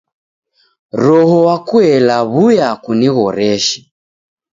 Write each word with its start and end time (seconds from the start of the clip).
Roho 1.03 1.37
wa 1.47 1.57
kuela 1.67 2.15
w'uya 2.33 2.69
kunighoreshe. 2.83 3.79